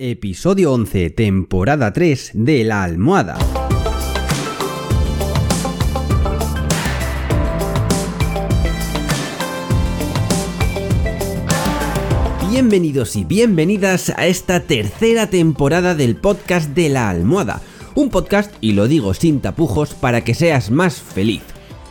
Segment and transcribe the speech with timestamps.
[0.00, 3.36] Episodio 11, temporada 3 de La Almohada.
[12.48, 17.60] Bienvenidos y bienvenidas a esta tercera temporada del podcast de La Almohada.
[17.96, 21.42] Un podcast, y lo digo sin tapujos, para que seas más feliz.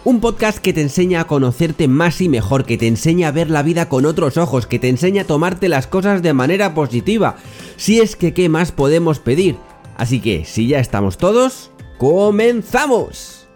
[0.08, 3.50] Un podcast que te enseña a conocerte más y mejor, que te enseña a ver
[3.50, 7.36] la vida con otros ojos, que te enseña a tomarte las cosas de manera positiva.
[7.76, 9.57] Si es que, ¿qué más podemos pedir?
[9.98, 13.50] Así que, si ya estamos todos, ¡comenzamos!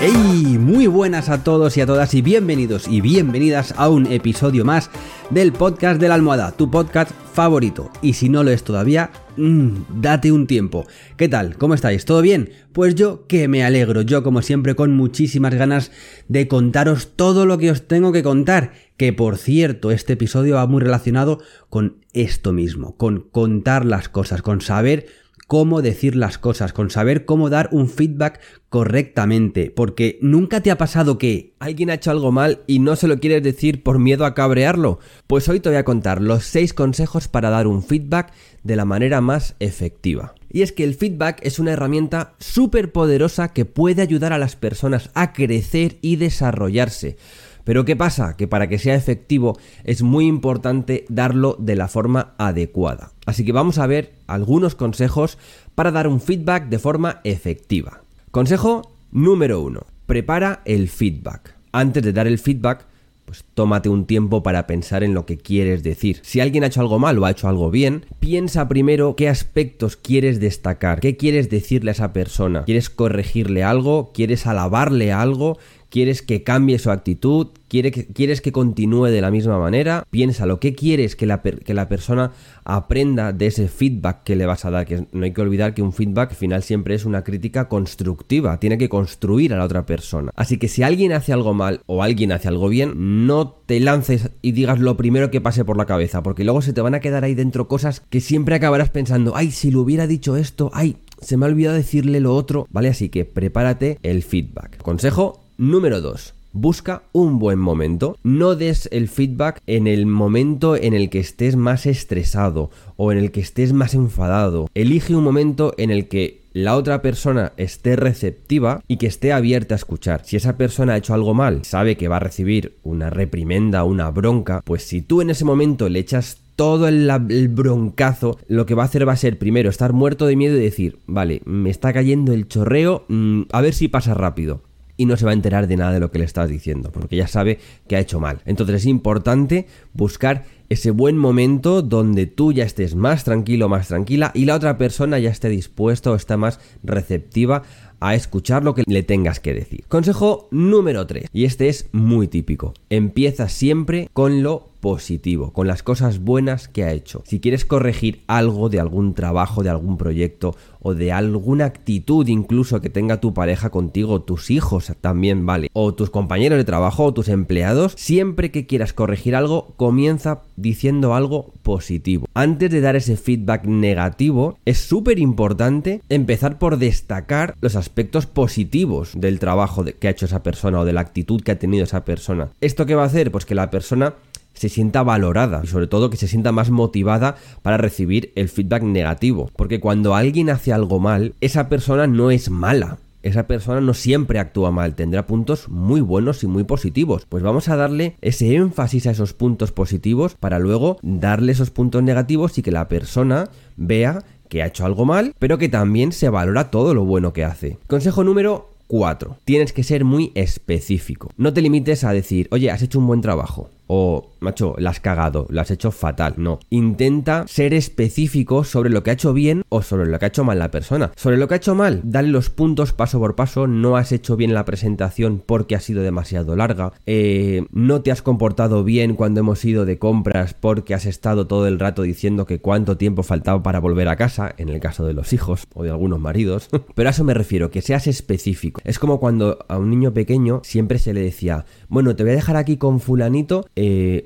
[0.00, 0.58] ¡Hey!
[0.58, 4.90] Muy buenas a todos y a todas y bienvenidos y bienvenidas a un episodio más
[5.30, 7.90] del podcast de la almohada, tu podcast favorito.
[8.02, 10.86] Y si no lo es todavía, mmm, date un tiempo.
[11.16, 11.56] ¿Qué tal?
[11.56, 12.04] ¿Cómo estáis?
[12.04, 12.50] ¿Todo bien?
[12.72, 15.90] Pues yo que me alegro, yo como siempre con muchísimas ganas
[16.28, 18.72] de contaros todo lo que os tengo que contar.
[18.96, 24.42] Que por cierto, este episodio va muy relacionado con esto mismo, con contar las cosas,
[24.42, 25.06] con saber
[25.46, 30.78] cómo decir las cosas, con saber cómo dar un feedback correctamente, porque nunca te ha
[30.78, 34.24] pasado que alguien ha hecho algo mal y no se lo quieres decir por miedo
[34.24, 34.98] a cabrearlo.
[35.26, 38.84] Pues hoy te voy a contar los 6 consejos para dar un feedback de la
[38.84, 40.34] manera más efectiva.
[40.50, 44.56] Y es que el feedback es una herramienta súper poderosa que puede ayudar a las
[44.56, 47.16] personas a crecer y desarrollarse.
[47.64, 48.36] Pero ¿qué pasa?
[48.36, 53.12] Que para que sea efectivo es muy importante darlo de la forma adecuada.
[53.26, 55.38] Así que vamos a ver algunos consejos
[55.74, 58.02] para dar un feedback de forma efectiva.
[58.30, 59.80] Consejo número 1.
[60.06, 61.54] Prepara el feedback.
[61.70, 62.86] Antes de dar el feedback,
[63.24, 66.20] pues tómate un tiempo para pensar en lo que quieres decir.
[66.22, 69.96] Si alguien ha hecho algo mal o ha hecho algo bien, piensa primero qué aspectos
[69.96, 72.64] quieres destacar, qué quieres decirle a esa persona.
[72.64, 74.12] ¿Quieres corregirle algo?
[74.12, 75.58] ¿Quieres alabarle algo?
[75.92, 80.74] Quieres que cambie su actitud, quieres que continúe de la misma manera, piensa lo que
[80.74, 82.32] quieres que la, que la persona
[82.64, 85.82] aprenda de ese feedback que le vas a dar, que no hay que olvidar que
[85.82, 89.84] un feedback al final siempre es una crítica constructiva, tiene que construir a la otra
[89.84, 90.30] persona.
[90.34, 94.30] Así que si alguien hace algo mal o alguien hace algo bien, no te lances
[94.40, 97.00] y digas lo primero que pase por la cabeza, porque luego se te van a
[97.00, 100.96] quedar ahí dentro cosas que siempre acabarás pensando, ay, si le hubiera dicho esto, ay,
[101.20, 102.88] se me ha olvidado decirle lo otro, ¿vale?
[102.88, 104.78] Así que prepárate el feedback.
[104.78, 106.34] Consejo Número 2.
[106.54, 108.16] Busca un buen momento.
[108.22, 113.18] No des el feedback en el momento en el que estés más estresado o en
[113.18, 114.68] el que estés más enfadado.
[114.74, 119.74] Elige un momento en el que la otra persona esté receptiva y que esté abierta
[119.74, 120.22] a escuchar.
[120.24, 124.10] Si esa persona ha hecho algo mal, sabe que va a recibir una reprimenda, una
[124.10, 128.82] bronca, pues si tú en ese momento le echas todo el, broncazo, lo que va
[128.82, 131.94] a hacer va a ser primero estar muerto de miedo y decir, vale, me está
[131.94, 134.60] cayendo el chorreo, mm, a ver si pasa rápido
[134.96, 137.16] y no se va a enterar de nada de lo que le estás diciendo, porque
[137.16, 137.58] ya sabe
[137.88, 138.40] que ha hecho mal.
[138.44, 144.30] Entonces es importante buscar ese buen momento donde tú ya estés más tranquilo, más tranquila
[144.34, 147.62] y la otra persona ya esté dispuesta o está más receptiva
[148.00, 149.84] a escuchar lo que le tengas que decir.
[149.86, 152.74] Consejo número 3, y este es muy típico.
[152.90, 157.22] Empieza siempre con lo positivo, con las cosas buenas que ha hecho.
[157.24, 162.80] Si quieres corregir algo de algún trabajo, de algún proyecto o de alguna actitud incluso
[162.80, 167.14] que tenga tu pareja contigo, tus hijos también vale, o tus compañeros de trabajo o
[167.14, 172.26] tus empleados, siempre que quieras corregir algo, comienza diciendo algo positivo.
[172.34, 179.12] Antes de dar ese feedback negativo, es súper importante empezar por destacar los aspectos positivos
[179.14, 182.04] del trabajo que ha hecho esa persona o de la actitud que ha tenido esa
[182.04, 182.50] persona.
[182.60, 183.30] ¿Esto qué va a hacer?
[183.30, 184.14] Pues que la persona
[184.54, 188.82] se sienta valorada y sobre todo que se sienta más motivada para recibir el feedback
[188.82, 189.50] negativo.
[189.56, 192.98] Porque cuando alguien hace algo mal, esa persona no es mala.
[193.22, 197.24] Esa persona no siempre actúa mal, tendrá puntos muy buenos y muy positivos.
[197.28, 202.02] Pues vamos a darle ese énfasis a esos puntos positivos para luego darle esos puntos
[202.02, 206.28] negativos y que la persona vea que ha hecho algo mal, pero que también se
[206.28, 207.78] valora todo lo bueno que hace.
[207.86, 209.38] Consejo número 4.
[209.44, 211.30] Tienes que ser muy específico.
[211.36, 215.00] No te limites a decir, oye, has hecho un buen trabajo o, macho, la has
[215.00, 216.32] cagado, lo has hecho fatal.
[216.38, 216.60] No.
[216.70, 220.44] Intenta ser específico sobre lo que ha hecho bien o sobre lo que ha hecho
[220.44, 221.12] mal la persona.
[221.14, 223.66] Sobre lo que ha hecho mal, dale los puntos paso por paso.
[223.66, 226.94] No has hecho bien la presentación porque ha sido demasiado larga.
[227.04, 231.66] Eh, no te has comportado bien cuando hemos ido de compras porque has estado todo
[231.68, 235.12] el rato diciendo que cuánto tiempo faltaba para volver a casa, en el caso de
[235.12, 236.70] los hijos o de algunos maridos.
[236.94, 238.80] Pero a eso me refiero, que seas específico.
[238.84, 242.36] Es como cuando a un niño pequeño siempre se le decía, bueno, te voy a
[242.36, 243.66] dejar aquí con fulanito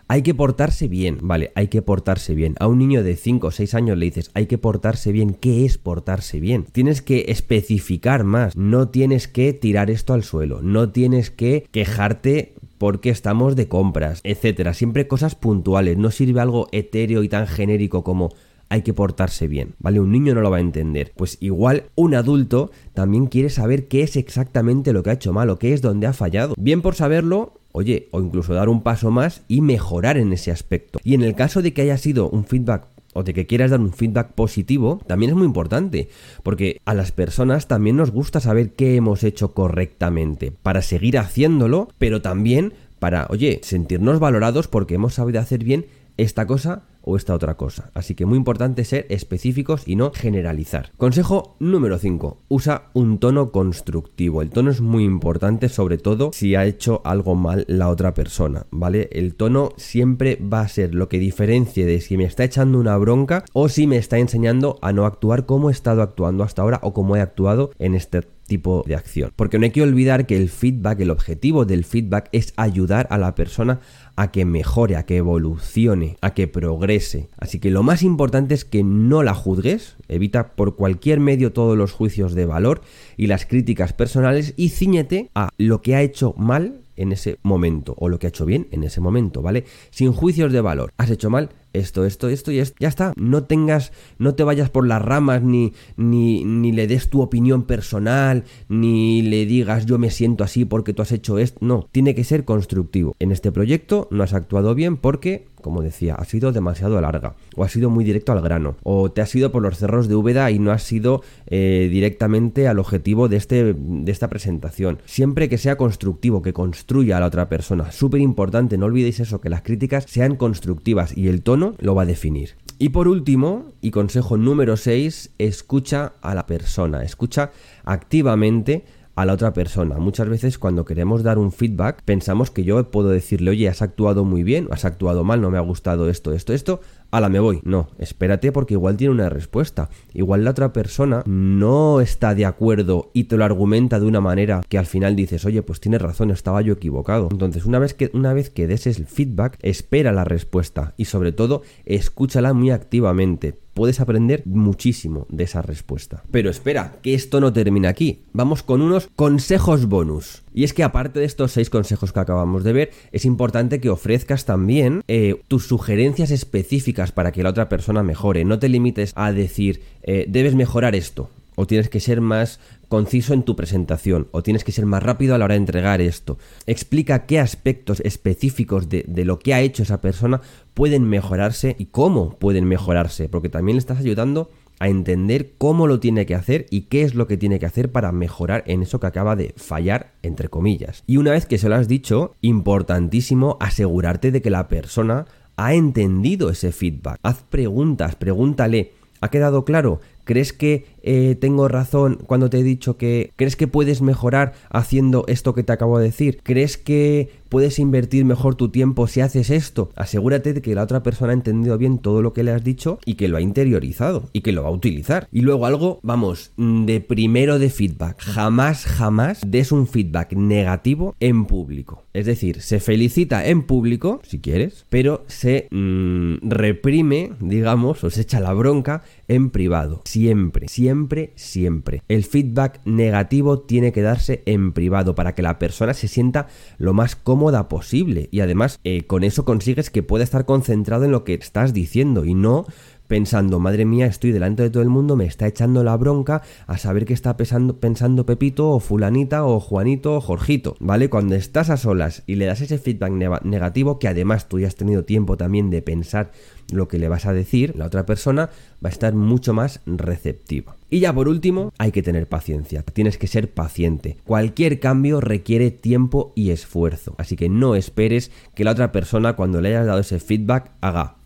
[0.09, 2.55] hay que portarse bien, vale, hay que portarse bien.
[2.59, 5.35] A un niño de 5 o 6 años le dices, hay que portarse bien.
[5.35, 6.65] ¿Qué es portarse bien?
[6.73, 12.55] Tienes que especificar más, no tienes que tirar esto al suelo, no tienes que quejarte
[12.79, 14.75] porque estamos de compras, etcétera.
[14.75, 18.31] Siempre cosas puntuales, no sirve algo etéreo y tan genérico como
[18.69, 20.01] hay que portarse bien, ¿vale?
[20.01, 21.13] Un niño no lo va a entender.
[21.17, 25.51] Pues igual un adulto también quiere saber qué es exactamente lo que ha hecho mal
[25.51, 26.55] o qué es donde ha fallado.
[26.59, 30.99] Bien por saberlo, oye, o incluso dar un paso más y mejorar en ese aspecto.
[31.05, 33.81] Y en el caso de que haya sido un feedback o de que quieras dar
[33.81, 36.09] un feedback positivo, también es muy importante,
[36.43, 41.89] porque a las personas también nos gusta saber qué hemos hecho correctamente, para seguir haciéndolo,
[41.99, 45.85] pero también para, oye, sentirnos valorados porque hemos sabido hacer bien
[46.17, 47.91] esta cosa o esta otra cosa.
[47.95, 50.91] Así que muy importante ser específicos y no generalizar.
[50.97, 52.43] Consejo número 5.
[52.49, 54.43] Usa un tono constructivo.
[54.43, 58.67] El tono es muy importante, sobre todo si ha hecho algo mal la otra persona,
[58.71, 59.09] ¿vale?
[59.13, 62.97] El tono siempre va a ser lo que diferencie de si me está echando una
[62.97, 66.81] bronca o si me está enseñando a no actuar como he estado actuando hasta ahora
[66.83, 69.33] o como he actuado en este tipo de acción.
[69.37, 73.19] Porque no hay que olvidar que el feedback, el objetivo del feedback es ayudar a
[73.19, 73.81] la persona
[74.17, 77.29] a que mejore, a que evolucione, a que progrese.
[77.39, 81.77] Así que lo más importante es que no la juzgues, evita por cualquier medio todos
[81.77, 82.81] los juicios de valor
[83.17, 87.95] y las críticas personales y ciñete a lo que ha hecho mal en ese momento
[87.99, 89.65] o lo que ha hecho bien en ese momento, ¿vale?
[89.91, 90.93] Sin juicios de valor.
[90.97, 91.51] ¿Has hecho mal?
[91.79, 92.77] Esto, esto, esto y esto.
[92.81, 93.13] Ya está.
[93.17, 97.65] No tengas, no te vayas por las ramas, ni, ni, ni le des tu opinión
[97.65, 101.59] personal, ni le digas yo me siento así porque tú has hecho esto.
[101.61, 103.15] No, tiene que ser constructivo.
[103.19, 107.65] En este proyecto no has actuado bien porque como decía, ha sido demasiado larga, o
[107.65, 110.53] ha sido muy directo al grano, o te has ido por los cerros de Úbeda
[110.53, 114.99] y no has ido eh, directamente al objetivo de, este, de esta presentación.
[115.07, 117.91] Siempre que sea constructivo, que construya a la otra persona.
[117.91, 122.03] Súper importante, no olvidéis eso, que las críticas sean constructivas y el tono lo va
[122.03, 122.55] a definir.
[122.79, 127.51] Y por último, y consejo número 6, escucha a la persona, escucha
[127.85, 128.85] activamente
[129.17, 129.99] a la otra persona.
[129.99, 134.25] Muchas veces cuando queremos dar un feedback pensamos que yo puedo decirle, oye, has actuado
[134.25, 136.81] muy bien, has actuado mal, no me ha gustado esto, esto, esto,
[137.11, 137.61] ala, me voy.
[137.65, 139.89] No, espérate porque igual tiene una respuesta.
[140.13, 144.61] Igual la otra persona no está de acuerdo y te lo argumenta de una manera
[144.69, 147.29] que al final dices, oye, pues tienes razón, estaba yo equivocado.
[147.31, 151.33] Entonces, una vez que, una vez que des el feedback, espera la respuesta y sobre
[151.33, 156.25] todo, escúchala muy activamente puedes aprender muchísimo de esa respuesta.
[156.31, 158.23] Pero espera, que esto no termina aquí.
[158.33, 160.43] Vamos con unos consejos bonus.
[160.55, 163.91] Y es que aparte de estos seis consejos que acabamos de ver, es importante que
[163.91, 168.47] ofrezcas también eh, tus sugerencias específicas para que la otra persona mejore.
[168.47, 171.29] No te limites a decir, eh, debes mejorar esto.
[171.57, 174.29] O tienes que ser más conciso en tu presentación.
[174.31, 176.39] O tienes que ser más rápido a la hora de entregar esto.
[176.67, 180.41] Explica qué aspectos específicos de, lo que ha hecho esa persona
[180.75, 183.29] pueden mejorarse y cómo pueden mejorarse.
[183.29, 187.15] Porque también le estás ayudando a entender cómo lo tiene que hacer y qué es
[187.15, 191.03] lo que tiene que hacer para mejorar en eso que acaba de fallar, entre comillas.
[191.07, 195.27] Y una vez que se lo has dicho, importantísimo asegurarte de que la persona
[195.57, 197.19] ha entendido ese feedback.
[197.23, 200.01] Haz preguntas, pregúntale, ¿ha quedado claro?
[200.25, 205.25] ¿Crees que eh, tengo razón cuando te he dicho que crees que puedes mejorar haciendo
[205.29, 206.41] esto que te acabo de decir?
[206.43, 209.91] ¿Crees que puedes invertir mejor tu tiempo si haces esto?
[209.95, 212.99] Asegúrate de que la otra persona ha entendido bien todo lo que le has dicho
[213.05, 215.29] y que lo ha interiorizado y que lo va a utilizar.
[215.31, 218.21] Y luego algo, vamos, de primero de feedback.
[218.21, 222.03] Jamás, jamás des un feedback negativo en público.
[222.13, 228.23] Es decir, se felicita en público, si quieres, pero se mm, reprime, digamos, o se
[228.23, 230.01] echa la bronca en privado.
[230.05, 230.96] Siempre, siempre,
[231.35, 232.03] siempre.
[232.09, 236.47] El feedback negativo tiene que darse en privado para que la persona se sienta
[236.79, 238.29] lo más cómoda posible.
[238.31, 242.25] Y además, eh, con eso consigues que pueda estar concentrado en lo que estás diciendo
[242.25, 242.67] y no
[243.07, 246.79] pensando, madre mía, estoy delante de todo el mundo, me está echando la bronca a
[246.79, 251.09] saber qué está pensando, Pepito o fulanita o Juanito o Jorgito, ¿vale?
[251.09, 254.77] Cuando estás a solas y le das ese feedback negativo, que además tú ya has
[254.77, 256.33] tenido tiempo también de pensar
[256.73, 258.51] lo que le vas a decir, la otra persona
[258.85, 260.77] va a estar mucho más receptiva.
[260.91, 264.17] Y ya por último, hay que tener paciencia, tienes que ser paciente.
[264.25, 269.61] Cualquier cambio requiere tiempo y esfuerzo, así que no esperes que la otra persona cuando
[269.61, 271.17] le hayas dado ese feedback haga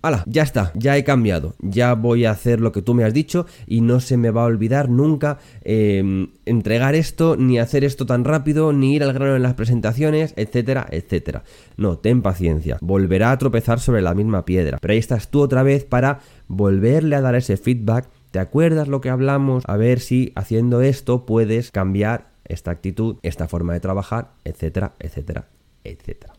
[0.00, 0.22] ¡Hala!
[0.26, 3.46] Ya está, ya he cambiado, ya voy a hacer lo que tú me has dicho
[3.66, 8.24] y no se me va a olvidar nunca em, entregar esto, ni hacer esto tan
[8.24, 11.42] rápido, ni ir al grano en las presentaciones, etcétera, etcétera.
[11.76, 15.64] No, ten paciencia, volverá a tropezar sobre la misma piedra, pero ahí estás tú otra
[15.64, 18.08] vez para volverle a dar ese feedback.
[18.30, 19.64] ¿Te acuerdas lo que hablamos?
[19.66, 25.48] A ver si haciendo esto puedes cambiar esta actitud, esta forma de trabajar, etcétera, etcétera,
[25.82, 26.37] etcétera.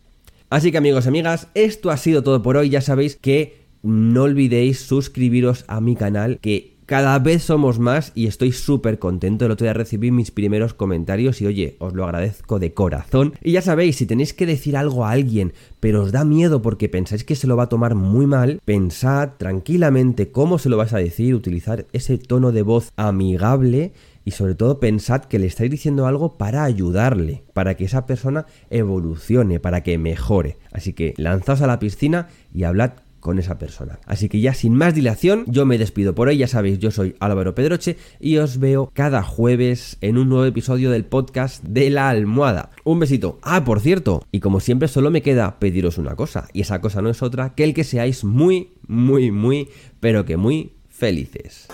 [0.50, 2.70] Así que amigos y amigas, esto ha sido todo por hoy.
[2.70, 8.25] Ya sabéis que no olvidéis suscribiros a mi canal, que cada vez somos más y
[8.25, 9.46] estoy súper contento.
[9.46, 13.34] El otro día recibí mis primeros comentarios y oye, os lo agradezco de corazón.
[13.44, 16.89] Y ya sabéis, si tenéis que decir algo a alguien, pero os da miedo porque
[16.89, 20.94] pensáis que se lo va a tomar muy mal, pensad tranquilamente cómo se lo vais
[20.94, 23.94] a decir, utilizar ese tono de voz amigable
[24.29, 28.45] y sobre todo pensad que le estáis diciendo algo para ayudarle, para que esa persona
[28.69, 30.59] evolucione, para que mejore.
[30.71, 33.98] Así que lanzaos a la piscina y hablad con esa persona.
[34.05, 37.15] Así que ya sin más dilación, yo me despido por hoy, ya sabéis, yo soy
[37.19, 42.09] Álvaro Pedroche y os veo cada jueves en un nuevo episodio del podcast de la
[42.09, 42.69] almohada.
[42.83, 43.39] Un besito.
[43.41, 47.01] Ah, por cierto, y como siempre solo me queda pediros una cosa, y esa cosa
[47.01, 49.69] no es otra que el que seáis muy, muy, muy,
[50.00, 51.67] pero que muy felices.